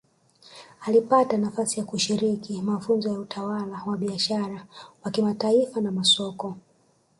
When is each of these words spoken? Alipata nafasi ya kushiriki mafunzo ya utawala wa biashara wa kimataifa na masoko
Alipata 0.81 1.37
nafasi 1.37 1.79
ya 1.79 1.85
kushiriki 1.85 2.61
mafunzo 2.61 3.09
ya 3.13 3.19
utawala 3.19 3.83
wa 3.87 3.97
biashara 3.97 4.67
wa 5.03 5.11
kimataifa 5.11 5.81
na 5.81 5.91
masoko 5.91 6.57